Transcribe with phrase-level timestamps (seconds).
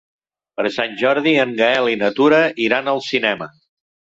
[0.59, 3.51] Per Sant Jordi en Gaël i na Tura iran al cinema.